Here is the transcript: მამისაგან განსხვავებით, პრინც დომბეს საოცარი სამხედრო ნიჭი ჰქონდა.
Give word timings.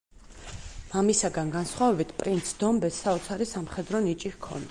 მამისაგან 0.93 1.51
განსხვავებით, 1.57 2.15
პრინც 2.23 2.53
დომბეს 2.63 2.97
საოცარი 3.05 3.51
სამხედრო 3.53 4.05
ნიჭი 4.09 4.35
ჰქონდა. 4.37 4.59